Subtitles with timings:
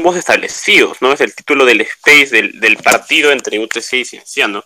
[0.00, 1.12] rumbos establecidos, ¿no?
[1.12, 4.64] Es el título del space del, partido entre UTC y Cienciano,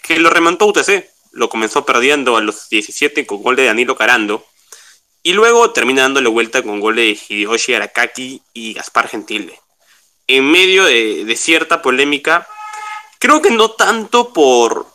[0.00, 4.46] que lo remontó UTC, lo comenzó perdiendo a los 17 con gol de Danilo Carando,
[5.24, 9.58] y luego termina dándole vuelta con gol de Hideyoshi Arakaki y Gaspar Gentile.
[10.28, 12.46] En medio de, cierta polémica,
[13.18, 14.86] creo que no tanto por,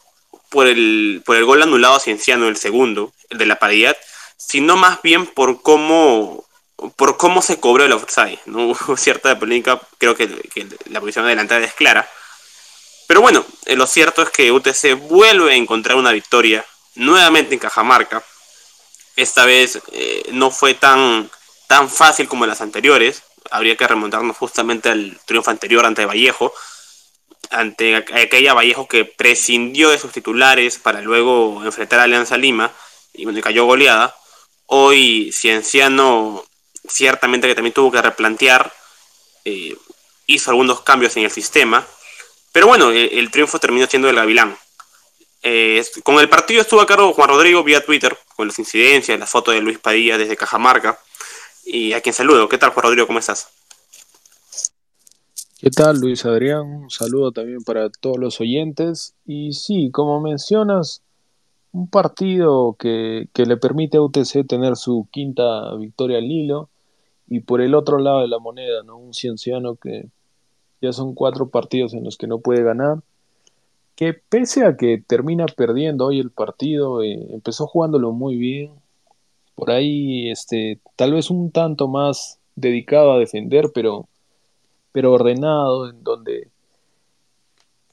[0.50, 3.98] por, el, por el gol anulado a Cienciano, el segundo, el de la paridad,
[4.38, 6.46] sino más bien por cómo
[6.96, 8.40] por cómo se cobró el offside.
[8.46, 8.68] ¿no?
[8.72, 10.28] Hubo cierta polémica, creo que,
[10.86, 12.10] la posición adelantada es clara.
[13.08, 16.66] Pero bueno, eh, lo cierto es que UTC vuelve a encontrar una victoria
[16.96, 18.24] nuevamente en Cajamarca.
[19.16, 21.30] Esta vez eh, no fue tan,
[21.68, 23.24] tan fácil como las anteriores.
[23.52, 26.54] Habría que remontarnos justamente al triunfo anterior ante Vallejo.
[27.50, 32.72] Ante aquella Vallejo que prescindió de sus titulares para luego enfrentar a Alianza Lima
[33.14, 34.16] y donde cayó goleada.
[34.68, 36.46] Hoy Cienciano
[36.88, 38.72] ciertamente que también tuvo que replantear,
[39.46, 39.76] eh,
[40.26, 41.86] hizo algunos cambios en el sistema,
[42.52, 44.58] pero bueno, el, triunfo terminó siendo el Gavilán.
[45.42, 49.28] Eh, con el partido estuvo a cargo Juan Rodrigo vía Twitter, con las incidencias, la
[49.28, 51.00] foto de Luis Padilla desde Cajamarca,
[51.64, 52.50] y a quien saludo.
[52.50, 53.08] ¿Qué tal Juan Rodrigo?
[53.08, 53.48] ¿Cómo estás?
[55.60, 56.62] ¿Qué tal Luis Adrián?
[56.62, 59.14] Un saludo también para todos los oyentes.
[59.26, 61.02] Y sí, como mencionas,
[61.72, 66.70] un partido que, que le permite a UTC tener su quinta victoria al hilo
[67.28, 68.98] y por el otro lado de la moneda, ¿no?
[68.98, 70.08] Un cienciano que
[70.82, 73.00] ya son cuatro partidos en los que no puede ganar,
[73.96, 78.72] que pese a que termina perdiendo hoy el partido, eh, empezó jugándolo muy bien,
[79.56, 84.08] por ahí este, tal vez un tanto más dedicado a defender, pero,
[84.92, 86.48] pero ordenado, en donde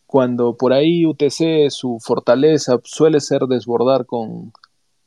[0.07, 4.53] cuando por ahí UTC su fortaleza suele ser desbordar con,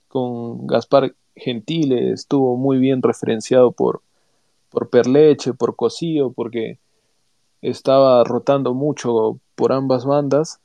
[0.08, 4.02] con Gaspar Gentile, estuvo muy bien referenciado por,
[4.70, 6.80] por Perleche, por Cosío, porque
[7.62, 10.60] estaba rotando mucho por ambas bandas.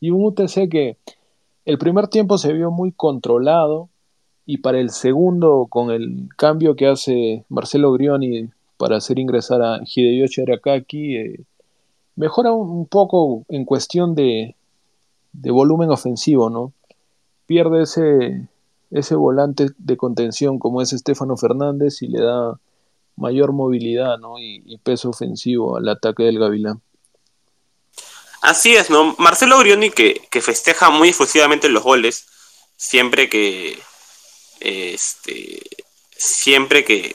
[0.00, 0.96] Y un UTC que
[1.64, 3.88] el primer tiempo se vio muy controlado
[4.44, 9.80] y para el segundo, con el cambio que hace Marcelo Grioni para hacer ingresar a
[9.84, 11.40] Hideyoshi Arakaki, eh,
[12.16, 14.56] mejora un, poco en cuestión de,
[15.32, 16.72] de volumen ofensivo, ¿no?
[17.46, 18.48] Pierde ese,
[18.90, 22.58] ese volante de contención como es Estefano Fernández y le da
[23.16, 24.38] mayor movilidad ¿no?
[24.38, 26.80] y, peso ofensivo al ataque del Gavilán.
[28.40, 29.14] Así es, ¿no?
[29.18, 32.26] Marcelo Grioni que, que festeja muy efusivamente los goles,
[32.76, 33.78] siempre que
[34.60, 35.60] este
[36.16, 37.14] siempre que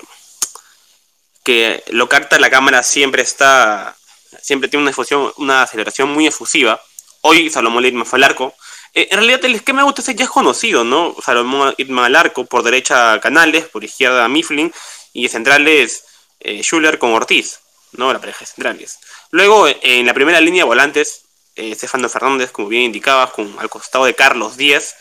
[1.43, 3.96] que lo capta la cámara siempre está
[4.41, 6.81] siempre tiene una efusión, una aceleración muy efusiva.
[7.21, 8.53] Hoy Salomón Lidman fue al arco.
[8.93, 11.15] Eh, en realidad el esquema de UTC ya es conocido, ¿no?
[11.23, 14.73] Salomón Lidman al arco, por derecha Canales, por izquierda Mifflin
[15.13, 16.03] y centrales
[16.39, 17.59] eh, Schuller con Ortiz,
[17.93, 18.11] ¿no?
[18.13, 18.99] La pareja de centrales.
[19.31, 21.23] Luego, en la primera línea volantes,
[21.57, 24.95] eh, Fernández, como bien indicabas, al costado de Carlos Díaz.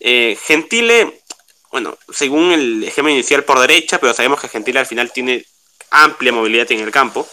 [0.00, 1.22] Eh, Gentile,
[1.70, 5.44] bueno, según el esquema inicial por derecha, pero sabemos que Gentile al final tiene
[5.90, 7.26] amplia movilidad en el campo.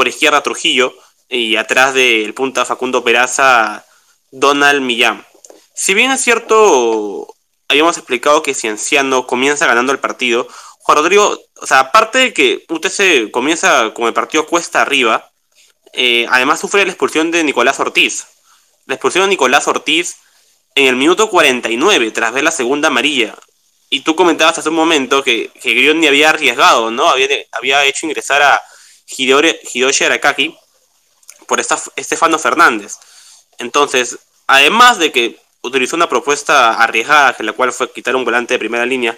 [0.00, 0.94] Por izquierda Trujillo
[1.28, 3.84] y atrás del punta Facundo Peraza,
[4.30, 5.26] Donald Millán.
[5.74, 7.26] Si bien es cierto,
[7.68, 12.64] habíamos explicado que Cienciano comienza ganando el partido, Juan Rodrigo, o sea, aparte de que
[12.88, 15.30] se comienza con el partido cuesta arriba,
[15.92, 18.24] eh, además sufre la expulsión de Nicolás Ortiz.
[18.86, 20.16] La expulsión de Nicolás Ortiz
[20.76, 23.36] en el minuto 49, tras ver la segunda amarilla.
[23.90, 27.10] Y tú comentabas hace un momento que, que Grioni había arriesgado, ¿no?
[27.10, 28.62] Había, había hecho ingresar a
[29.16, 30.56] Hidoshi Arakaki
[31.46, 32.96] por esta, Estefano Fernández.
[33.58, 38.54] Entonces, además de que utilizó una propuesta arriesgada, que la cual fue quitar un volante
[38.54, 39.16] de primera línea,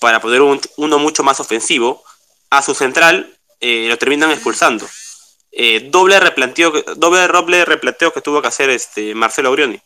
[0.00, 2.02] para poner uno mucho más ofensivo,
[2.50, 4.86] a su central eh, lo terminan expulsando.
[5.50, 9.80] Eh, doble replanteo, doble doble replanteo que tuvo que hacer este Marcelo Grioni.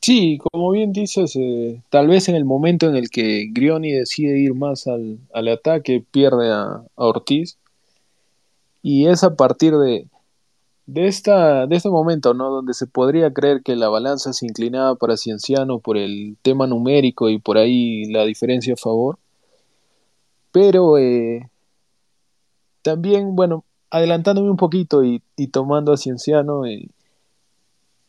[0.00, 4.38] Sí, como bien dices, eh, tal vez en el momento en el que Grioni decide
[4.38, 7.58] ir más al, ataque, pierde a, Ortiz.
[8.82, 10.08] Y es a partir de,
[10.86, 12.50] de, esta, de este momento, ¿no?
[12.50, 17.28] Donde se podría creer que la balanza se inclinaba para Cienciano por el tema numérico
[17.28, 19.18] y por ahí la diferencia a favor.
[20.52, 21.48] Pero eh,
[22.82, 25.22] también, bueno, adelantándome un poquito y,
[25.52, 26.88] tomando a Cienciano, eh,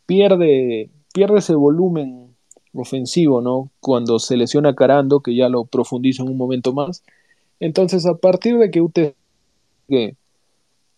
[0.05, 2.35] pierde, pierde ese volumen
[2.73, 3.69] ofensivo, ¿no?
[3.79, 7.03] Cuando se lesiona Carando, que ya lo profundizo en un momento más.
[7.59, 9.13] Entonces, a partir de que usted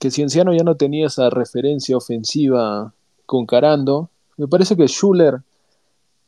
[0.01, 2.91] que Cienciano ya no tenía esa referencia ofensiva
[3.27, 5.41] con Carando, me parece que Schuller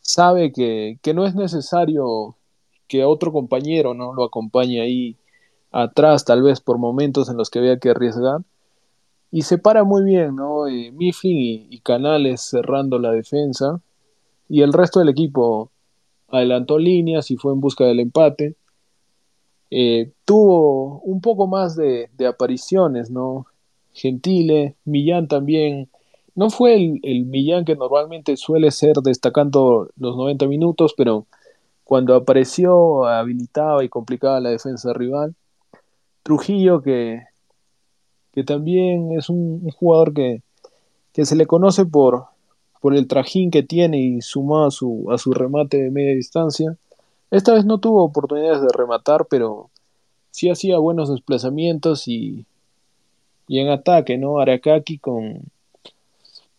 [0.02, 2.36] sabe que, no es necesario
[2.88, 5.16] que otro compañero no lo acompañe ahí
[5.72, 8.42] atrás tal vez por momentos en los que había que arriesgar.
[9.34, 10.68] Y se para muy bien, ¿no?
[10.68, 13.82] Eh, Mifflin y, Canales cerrando la defensa.
[14.48, 15.72] Y el resto del equipo
[16.30, 18.56] adelantó líneas y fue en busca del empate.
[19.72, 23.48] Eh, tuvo un poco más de, apariciones, ¿no?
[23.92, 25.90] Gentile, Millán también.
[26.36, 31.26] No fue el, el, Millán que normalmente suele ser destacando los 90 minutos, pero
[31.84, 35.34] cuando apareció habilitaba y complicaba la defensa rival.
[36.22, 37.33] Trujillo que,
[38.34, 40.42] que también es un, jugador que,
[41.14, 42.26] se le conoce por,
[42.82, 46.76] por el trajín que tiene y sumado a su, a su remate de media distancia.
[47.30, 49.70] Esta vez no tuvo oportunidades de rematar, pero
[50.32, 52.46] sí hacía buenos desplazamientos y,
[53.48, 54.40] y en ataque, ¿no?
[54.40, 55.44] Arakaki con,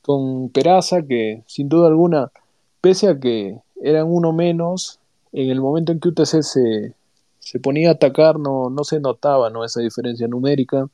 [0.03, 2.31] con Peraza, que sin duda alguna,
[2.81, 5.01] pese a que eran uno menos,
[5.33, 6.95] en el momento en que UTC se,
[7.41, 9.65] se ponía a atacar no, no se notaba ¿no?
[9.65, 10.89] esa diferencia numérica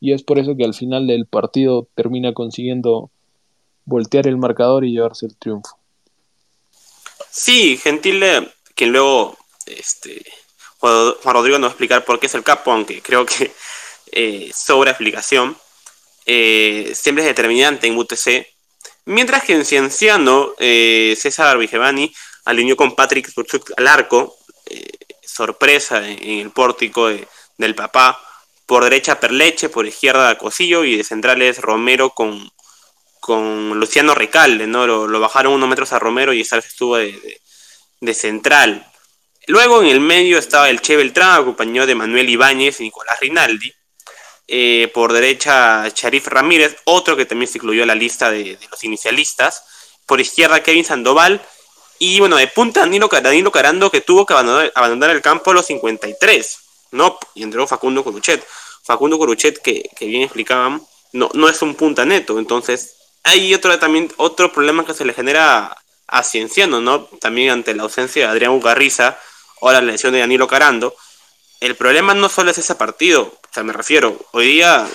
[0.00, 3.10] y es por eso que al final del partido termina consiguiendo
[3.84, 5.78] voltear el marcador y llevarse el triunfo.
[7.30, 10.24] Sí, Gentile, quien luego este,
[10.78, 13.52] Juan Rodrigo nos va a explicar por qué es el capo, aunque creo que
[14.12, 15.56] eh, sobra explicación,
[16.26, 18.46] eh, siempre es determinante en UTC.
[19.06, 22.12] Mientras que en Cienciano, eh, César Vigevani
[22.44, 23.30] alineó con Patrick
[23.76, 24.36] al arco,
[25.22, 27.08] sorpresa en, el pórtico
[27.56, 28.20] del papá.
[28.66, 32.50] Por derecha Perleche, por izquierda Cosillo y de centrales Romero con,
[33.20, 34.86] con Luciano Recalde, ¿no?
[34.86, 38.90] Lo, bajaron unos metros a Romero y esa estuvo de, central.
[39.46, 43.72] Luego en el medio estaba el Che Beltrán, acompañado de Manuel Ibáñez y Nicolás Rinaldi.
[44.48, 48.68] Eh, por derecha Sharif Ramírez, otro que también se incluyó en la lista de, de
[48.70, 49.64] los inicialistas.
[50.06, 51.42] Por izquierda Kevin Sandoval
[51.98, 55.66] y bueno, de punta Danilo, Danilo Carando que tuvo que abandonar, el campo a los
[55.66, 56.58] 53,
[56.96, 57.18] ¿no?
[57.34, 58.46] Y entró Facundo Coruchet.
[58.82, 60.82] Facundo Coruchet, que, que bien explicaban,
[61.12, 62.38] no, no es un punta neto.
[62.38, 65.76] Entonces, hay otro, también, otro problema que se le genera
[66.06, 67.04] a Cienciano, ¿no?
[67.20, 69.18] También ante la ausencia de Adrián Ugarriza,
[69.60, 70.94] o la lesión de Danilo Carando.
[71.60, 74.86] El problema no solo es ese partido, o sea, me refiero, hoy día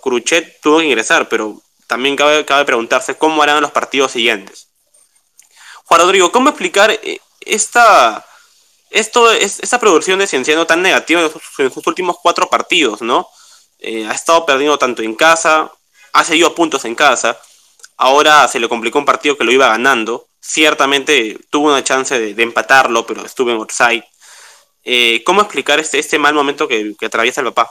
[0.00, 4.68] Coruchet tuvo que ingresar, pero también cabe, cabe preguntarse cómo harán los partidos siguientes.
[5.84, 8.24] Juan Rodrigo, ¿cómo explicar eh, esta,
[8.90, 13.28] esto, esta producción de Cienciano tan negativa en sus, últimos cuatro partidos, ¿no?
[13.78, 15.70] Eh, ha estado perdiendo tanto en casa,
[16.12, 17.38] ha seguido puntos en casa,
[17.96, 22.42] ahora se le complicó un partido que lo iba ganando, ciertamente tuvo una chance de,
[22.42, 24.04] empatarlo, pero estuvo en outside.
[24.84, 27.70] Eh, ¿Cómo explicar este, este mal momento que, atraviesa el papá?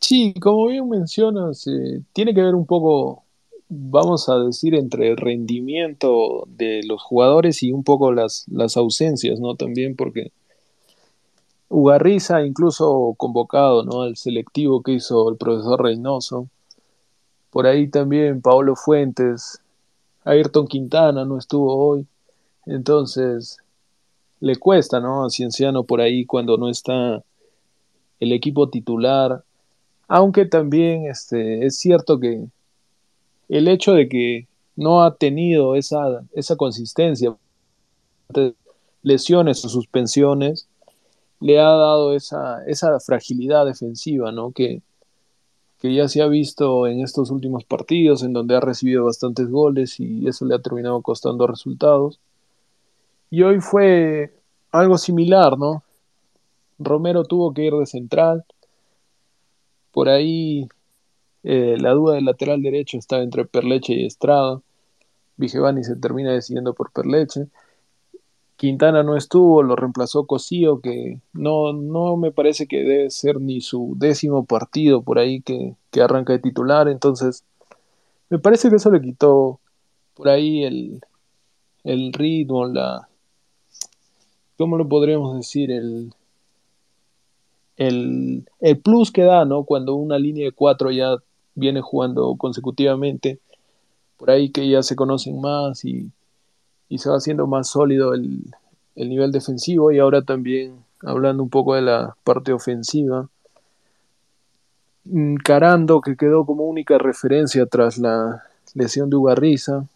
[0.00, 1.64] Sí, como bien mencionas,
[2.12, 3.23] tiene que ver un poco
[3.76, 9.40] vamos a decir, entre el rendimiento de los jugadores y un poco las, las ausencias,
[9.40, 9.54] ¿no?
[9.56, 10.32] También porque
[11.76, 14.02] Ugarriza, incluso convocado, ¿no?
[14.02, 16.48] Al selectivo que hizo el profesor Reynoso.
[17.50, 19.60] Por ahí también Paolo Fuentes,
[20.24, 22.06] Ayrton Quintana no estuvo hoy.
[22.66, 23.58] Entonces,
[24.38, 25.24] le cuesta, ¿no?
[25.24, 27.24] A Cienciano por ahí cuando no está
[28.20, 29.42] el equipo titular.
[30.06, 32.44] Aunque también este, es cierto que
[33.48, 34.46] el hecho de que
[34.76, 37.36] no ha tenido esa, esa consistencia,
[39.02, 40.68] lesiones o suspensiones,
[41.40, 44.52] le ha dado esa, esa fragilidad defensiva, ¿no?
[44.52, 44.82] Que,
[45.78, 50.00] que ya se ha visto en estos últimos partidos, en donde ha recibido bastantes goles
[50.00, 52.18] y eso le ha terminado costando resultados.
[53.30, 54.32] Y hoy fue
[54.70, 55.82] algo similar, ¿no?
[56.78, 58.44] Romero tuvo que ir de central.
[59.92, 60.68] Por ahí
[61.44, 64.60] eh, la duda del lateral derecho estaba entre Perleche y Estrada.
[65.36, 67.48] Vigevani se termina decidiendo por Perleche.
[68.56, 73.60] Quintana no estuvo, lo reemplazó Cosío, que no, no me parece que debe ser ni
[73.60, 76.88] su décimo partido por ahí que, arranca de titular.
[76.88, 77.44] Entonces,
[78.30, 79.60] me parece que eso le quitó
[80.14, 81.00] por ahí el,
[81.84, 83.08] el ritmo, la.
[84.56, 85.70] ¿Cómo lo podríamos decir?
[85.70, 86.14] El,
[87.76, 89.64] el, el plus que da, ¿no?
[89.64, 91.16] Cuando una línea de cuatro ya
[91.54, 93.38] viene jugando consecutivamente,
[94.16, 96.10] por ahí que ya se conocen más y,
[96.96, 98.54] se va haciendo más sólido el,
[98.94, 103.28] nivel defensivo y ahora también hablando un poco de la parte ofensiva.
[105.42, 108.44] Carando, que quedó como única referencia tras la
[108.74, 109.86] lesión de Ugarriza,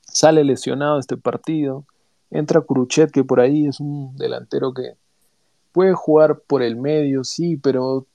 [0.00, 1.84] sale lesionado este partido.
[2.30, 4.94] Entra Cruchet, que por ahí es un delantero que
[5.72, 8.06] puede jugar por el medio, sí, pero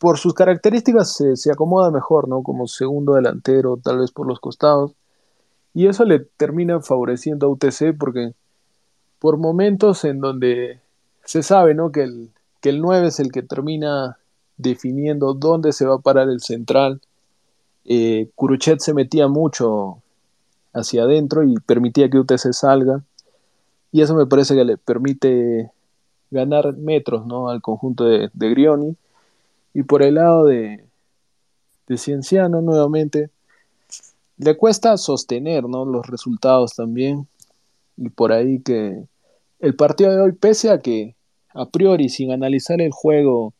[0.00, 2.42] por sus características se, acomoda mejor, ¿no?
[2.42, 4.92] Como segundo delantero, tal vez por los costados.
[5.74, 8.32] Y eso le termina favoreciendo a UTC porque
[9.18, 10.80] por momentos en donde
[11.26, 11.92] se sabe, ¿no?
[11.92, 12.30] Que el,
[12.62, 14.16] que el 9 es el que termina
[14.56, 17.02] definiendo dónde se va a parar el central.
[17.84, 18.30] Eh,
[18.78, 19.98] se metía mucho
[20.72, 23.02] hacia adentro y permitía que UTC salga.
[23.92, 25.70] Y eso me parece que le permite
[26.30, 27.50] ganar metros ¿no?
[27.50, 28.96] al conjunto de, de Grioni.
[29.74, 30.84] Y por el lado de,
[31.86, 33.30] de Cienciano, nuevamente,
[34.36, 35.84] le cuesta sostener ¿no?
[35.84, 37.28] los resultados también.
[37.96, 39.04] Y por ahí que
[39.58, 41.14] el partido de hoy, pese a que
[41.52, 43.54] a priori, sin analizar el juego,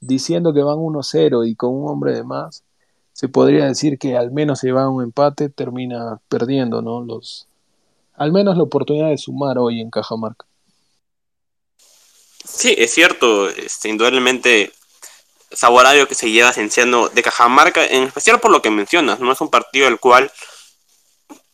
[0.00, 2.64] diciendo que van 1-0 y con un hombre de más,
[3.12, 7.02] se podría decir que al menos se va a un empate, termina perdiendo, ¿no?
[7.02, 7.46] Los,
[8.14, 10.46] al menos la oportunidad de sumar hoy en Cajamarca.
[12.42, 14.72] Sí, es cierto, este, indudablemente
[15.52, 19.40] Saborario que se lleva Cienciano de Cajamarca, en especial por lo que mencionas, no es
[19.40, 20.32] un partido el cual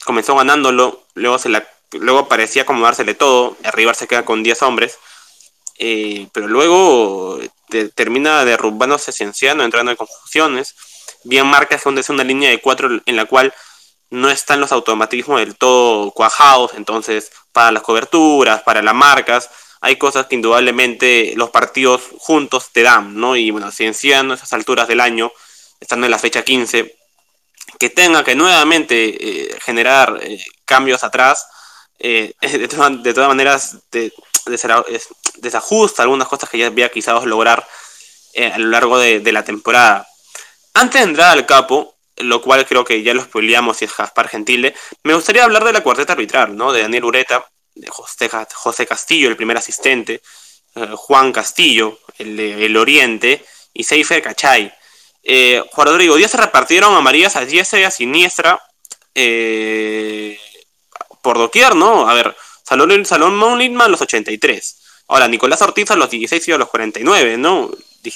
[0.05, 4.99] comenzó ganándolo, luego se la, luego parecía acomodársele todo, arriba se queda con 10 hombres,
[5.79, 7.39] eh, pero luego
[7.95, 10.75] termina derrumbándose Cienciano, entrando en confusiones,
[11.25, 13.53] bien marca donde es una línea de 4 en la cual
[14.11, 19.51] no están los automatismos del todo cuajados, entonces para las coberturas, para las marcas,
[19.87, 23.37] hay cosas que indudablemente los partidos juntos te dan, ¿no?
[23.37, 25.31] Y bueno, Cienciano a esas alturas del año,
[25.79, 26.97] estando en la fecha 15,
[27.79, 31.47] que tenga que nuevamente eh, generar eh, cambios atrás,
[32.01, 32.67] eh, de,
[33.15, 33.77] todas maneras
[35.37, 37.65] desajusta algunas cosas que ya había quizás lograr
[38.53, 40.05] a lo largo de, la temporada.
[40.75, 44.27] Antes de entrar al capo, lo cual creo que ya lo spoileamos y es Jaspar
[44.29, 44.75] Gentile,
[45.05, 46.73] me gustaría hablar de la cuarteta arbitral, ¿no?
[46.73, 47.47] De Daniel Ureta,
[47.89, 50.23] José, Castillo, el primer asistente,
[50.97, 54.73] Juan Castillo, el de El Oriente, y Seifer Cachay.
[55.23, 58.61] Eh, Juan Rodrigo, Díaz se repartieron amarillas a diestra y a siniestra
[59.15, 60.39] eh,
[61.23, 62.09] por doquier, ¿no?
[62.09, 64.83] A ver, Salón, Salón a los 83.
[65.09, 67.71] Ahora, Nicolás Ortiz a los 16 y a los 49, ¿no?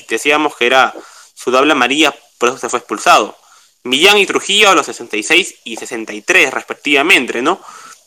[0.08, 0.94] Decíamos que era
[1.34, 3.36] su doble amarilla, por eso se fue expulsado.
[3.82, 7.60] Millán y Trujillo a los 66 y 63 respectivamente, ¿no?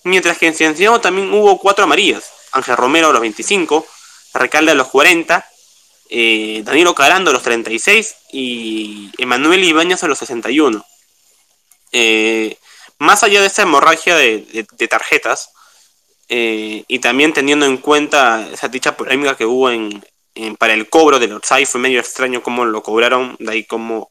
[0.04, 2.32] Mientras que en Cienciano también hubo cuatro amarillas.
[2.52, 3.86] Ángel Romero a los 25,
[4.34, 5.46] Recalde a los 40
[6.16, 10.86] eh, Danilo Carando a los 36 y Emanuel Ibáñez a los 61.
[11.92, 12.58] Eh,
[13.00, 15.50] más allá de esta hemorragia de, tarjetas,
[16.30, 20.04] eh, y también teniendo en cuenta esa dicha polémica que hubo en,
[20.60, 24.10] para el cobro del Orsay, fue medio extraño cómo lo cobraron, de ahí cómo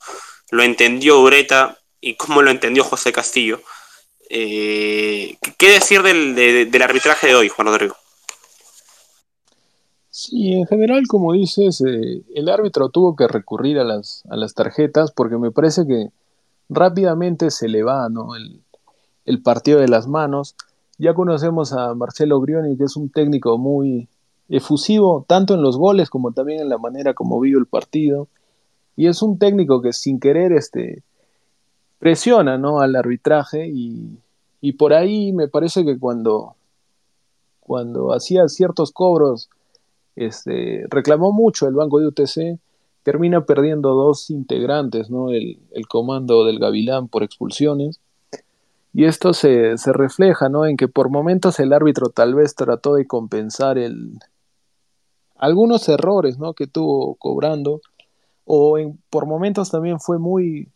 [0.51, 3.63] lo entendió Ureta y cómo lo entendió José Castillo.
[4.33, 6.35] ¿Qué decir del,
[6.71, 7.95] del arbitraje de hoy, Juan Rodrigo?
[10.09, 14.55] Sí, en general, como dices, eh, el árbitro tuvo que recurrir a las, a las
[14.55, 16.11] tarjetas porque me parece que
[16.69, 18.37] rápidamente se le va ¿no?
[18.37, 18.61] el,
[19.25, 20.55] el partido de las manos.
[20.99, 24.09] Ya conocemos a Marcelo Brioni, que es un técnico muy
[24.49, 28.29] efusivo, tanto en los goles como también en la manera como vive el partido.
[28.97, 31.03] Y es un técnico que sin querer este,
[31.99, 32.81] presiona ¿no?
[32.81, 34.19] al arbitraje y,
[34.63, 36.55] y por ahí me parece que cuando,
[37.59, 39.51] cuando hacía ciertos cobros
[40.15, 42.61] este, reclamó mucho el banco de UTC,
[43.03, 45.31] termina perdiendo dos integrantes, ¿no?
[45.31, 48.01] el, comando del Gavilán por expulsiones.
[48.95, 50.65] Y esto se, refleja ¿no?
[50.65, 54.21] en que por momentos el árbitro tal vez trató de compensar el,
[55.35, 56.55] algunos errores ¿no?
[56.55, 57.81] que tuvo cobrando,
[58.45, 60.69] o en, por momentos también fue muy,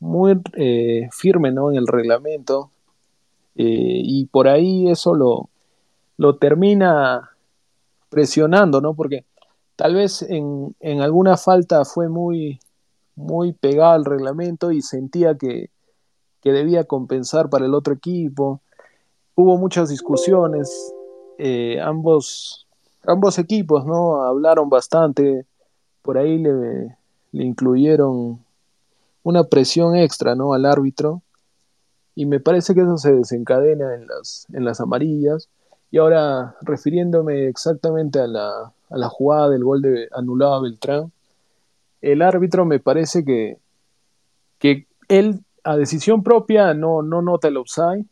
[0.00, 1.70] muy eh, firme ¿no?
[1.70, 2.70] en el reglamento,
[3.58, 3.64] eh,
[4.04, 5.50] y por ahí eso lo,
[6.16, 7.30] lo termina
[8.08, 8.94] presionando, ¿no?
[8.94, 9.24] Porque
[9.74, 12.60] tal vez en, alguna falta fue muy,
[13.16, 15.70] muy pegado al reglamento y sentía que,
[16.44, 18.62] debía compensar para el otro equipo.
[19.34, 20.94] Hubo muchas discusiones,
[21.36, 22.66] eh, ambos,
[23.06, 24.22] ambos equipos, ¿no?
[24.22, 25.44] Hablaron bastante,
[26.00, 26.96] por ahí le,
[27.32, 28.42] le incluyeron
[29.22, 30.54] una presión extra, ¿no?
[30.54, 31.20] Al árbitro.
[32.18, 35.48] Y me parece que eso se desencadena en las, en las amarillas.
[35.92, 41.12] Y ahora, refiriéndome exactamente a la, a la jugada del gol de anulado a Beltrán,
[42.00, 43.58] el árbitro me parece que,
[44.58, 48.04] que él a decisión propia no, no nota el offside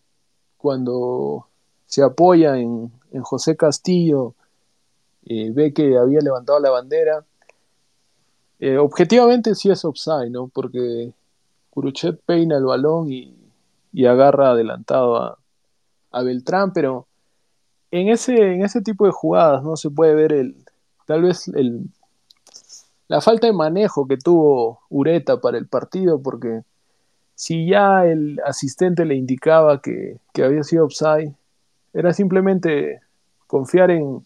[0.56, 1.48] cuando
[1.86, 4.34] se apoya en, en José Castillo,
[5.24, 7.24] eh, ve que había levantado la bandera.
[8.60, 10.46] Eh, objetivamente sí es offside, ¿no?
[10.46, 11.12] Porque
[11.70, 13.45] Curuchet peina el balón y,
[13.96, 15.16] y agarra adelantado
[16.12, 17.06] a, Beltrán, pero
[17.90, 20.54] en ese, en ese tipo de jugadas no se puede ver el
[21.06, 21.88] tal vez el,
[23.08, 26.60] la falta de manejo que tuvo Ureta para el partido, porque
[27.34, 31.34] si ya el asistente le indicaba que, había sido offside,
[31.94, 33.00] era simplemente
[33.46, 34.22] confiar en,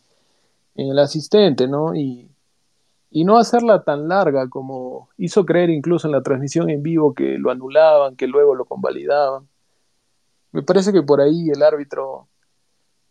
[0.74, 1.94] en el asistente, ¿no?
[1.94, 2.28] Y,
[3.12, 7.38] y no hacerla tan larga como hizo creer incluso en la transmisión en vivo que
[7.38, 9.49] lo anulaban, que luego lo convalidaban.
[10.52, 12.28] Me parece que por ahí el árbitro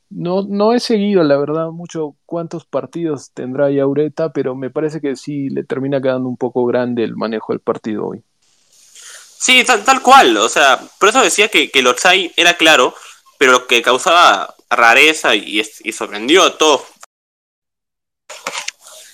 [0.10, 5.16] no, no he seguido, la verdad, mucho cuántos partidos tendrá Yaureta, pero me parece que
[5.16, 8.24] sí le termina quedando un poco grande el manejo del partido hoy.
[8.62, 12.94] Sí, tal, cual, o sea, por eso decía que, que el Otsai era claro,
[13.38, 16.82] pero lo que causaba rareza y, y sorprendió a todos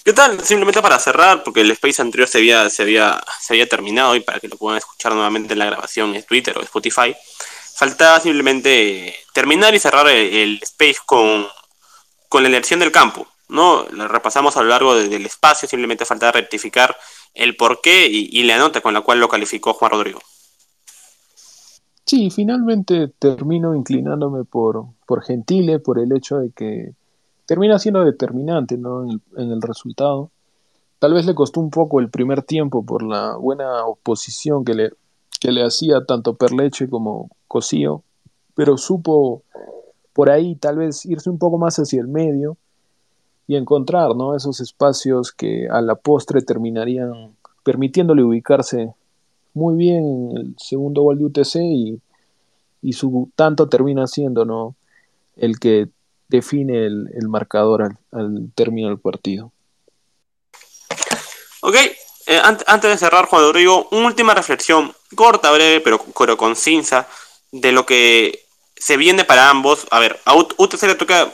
[0.06, 0.40] ¿Qué tal?
[0.46, 4.20] Simplemente para cerrar, porque el space anterior se había, se había, se había terminado y
[4.20, 7.16] para que lo puedan escuchar nuevamente en la grabación en Twitter o Spotify,
[7.76, 11.46] faltaba simplemente terminar y cerrar el, space con,
[12.30, 13.28] con la elección del campo.
[13.50, 13.86] ¿no?
[13.92, 16.96] Lo repasamos a lo largo del espacio, simplemente faltaba rectificar
[17.34, 20.20] el porqué y, y la nota con la cual lo calificó Juan Rodrigo.
[22.06, 26.94] Sí, finalmente termino inclinándome por, por Gentile, por el hecho de que
[27.48, 29.04] termina siendo determinante ¿no?
[29.04, 30.30] en, el, resultado.
[31.00, 34.92] Tal vez le costó un poco el primer tiempo por la buena oposición que le,
[35.46, 38.02] que le hacía tanto Perleche como Cosío,
[38.56, 39.44] pero supo
[40.12, 42.58] por ahí tal vez irse un poco más hacia el medio
[43.46, 44.36] y encontrar ¿no?
[44.36, 48.92] esos espacios que a la postre terminarían permitiéndole ubicarse
[49.54, 52.02] muy bien en el segundo gol de UTC y,
[52.82, 54.76] y su tanto termina siendo ¿no?
[55.36, 55.90] el que
[56.28, 59.52] define el, marcador al, término del partido.
[61.62, 67.08] Ok, eh, antes de cerrar, Juan Rodrigo, una última reflexión, corta, breve, pero, pero concisa,
[67.52, 68.46] de lo que
[68.76, 69.88] se viene para ambos.
[69.92, 71.32] A ver, a UTC le toca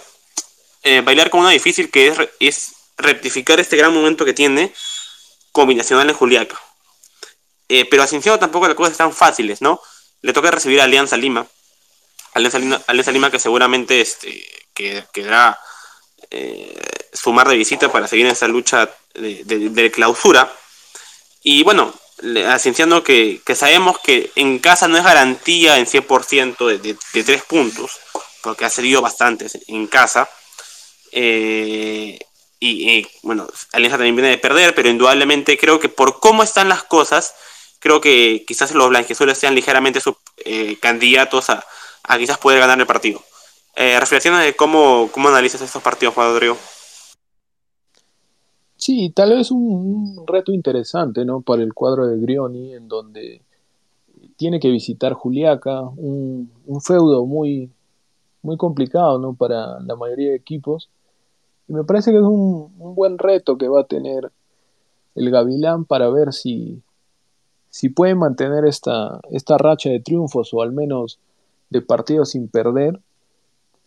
[0.83, 4.73] eh, bailar con una difícil que es, es rectificar este gran momento que tiene
[5.51, 6.59] combinacional en Juliaca.
[7.69, 9.81] Eh, pero a Cinciano tampoco las cosas están fáciles, ¿no?
[10.21, 11.47] Le toca recibir a Alianza Lima.
[12.33, 15.59] Alianza Lima, que seguramente este, que quedará
[16.29, 16.77] eh,
[17.13, 20.53] sumar de visita para seguir en esa lucha de, clausura.
[21.43, 21.93] Y bueno,
[22.47, 27.43] asinciando que, que, sabemos que en casa no es garantía en 100% de, de, tres
[27.43, 28.00] puntos,
[28.41, 30.29] porque ha cedido bastantes en casa.
[31.11, 32.19] Eh,
[32.59, 36.83] y, bueno, Alianza también viene de perder, pero indudablemente creo que por cómo están las
[36.83, 37.33] cosas,
[37.79, 41.65] creo que quizás los blanquiazules sean ligeramente sub, eh, candidatos a,
[42.03, 43.24] a quizás poder ganar el partido.
[43.75, 46.57] Eh, reflexiones de cómo, cómo analizas estos partidos, Juan Rodrigo.
[48.81, 51.41] Sí, tal vez un, reto interesante ¿no?
[51.41, 53.44] para el cuadro de Grioni, en donde
[54.37, 56.50] tiene que visitar Juliaca, un,
[56.83, 57.70] feudo muy,
[58.41, 59.35] muy complicado ¿no?
[59.35, 60.89] para la mayoría de equipos.
[61.67, 64.31] Y me parece que es un, un buen reto que va a tener
[65.13, 66.81] el Gavilán para ver si,
[67.70, 71.20] si puede mantener esta, esta racha de triunfos o al menos
[71.70, 73.00] de partidos sin perder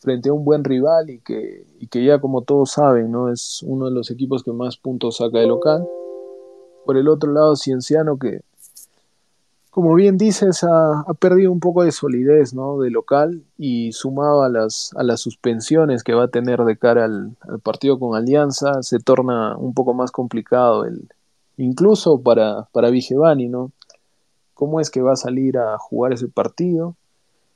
[0.05, 3.33] frente a un buen rival y que, que ya como todos saben, ¿no?
[3.33, 5.89] Es uno de los equipos que más puntos saca de local.
[6.85, 8.43] Por el otro lado, Cienciano que,
[9.71, 12.79] como bien dices, ha, perdido un poco de solidez, ¿no?
[12.79, 17.07] De local y sumado a las, a las suspensiones que va a tener de cara
[17.07, 21.09] al, partido con Alianza, se torna un poco más complicado el,
[21.57, 23.73] incluso para, para Vigevani, ¿no?
[24.53, 26.95] ¿Cómo es que va a salir a jugar ese partido?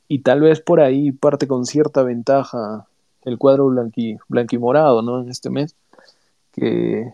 [0.08, 2.86] Y tal vez por ahí parte con cierta ventaja
[3.24, 5.20] el cuadro blanqui, blanquimorado ¿no?
[5.20, 5.74] en este mes,
[6.52, 7.12] que,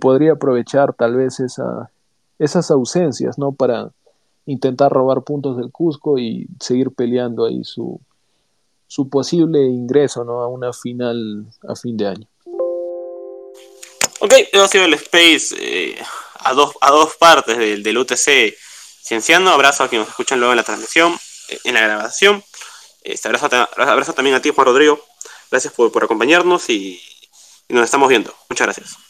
[0.00, 1.90] podría aprovechar tal vez esa,
[2.38, 3.52] esas ausencias ¿no?
[3.52, 3.90] para
[4.46, 8.00] intentar robar puntos del Cusco y seguir peleando ahí su,
[8.86, 10.42] su posible ingreso ¿no?
[10.42, 12.26] a una final a fin de año.
[14.20, 15.96] Ok, eso ha sido el Space eh,
[16.40, 18.54] a, dos, a dos partes del, del UTC
[19.02, 19.50] Cienciano.
[19.50, 21.12] Abrazo a quienes nos escuchan luego en la transmisión
[21.64, 22.44] en la grabación.
[23.02, 25.04] Este, abrazo, abrazo, también a ti, Juan Rodrigo.
[25.50, 27.00] Gracias por, acompañarnos y
[27.68, 28.34] nos estamos viendo.
[28.48, 29.05] Muchas gracias.